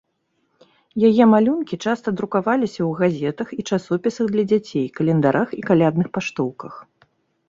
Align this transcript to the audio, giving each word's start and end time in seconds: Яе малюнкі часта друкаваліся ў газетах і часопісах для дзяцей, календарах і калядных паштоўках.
Яе 1.07 1.23
малюнкі 1.33 1.75
часта 1.87 2.13
друкаваліся 2.21 2.81
ў 2.89 3.01
газетах 3.01 3.47
і 3.59 3.65
часопісах 3.69 4.25
для 4.37 4.43
дзяцей, 4.53 4.87
календарах 5.01 5.49
і 5.59 5.61
калядных 5.69 6.07
паштоўках. 6.19 6.73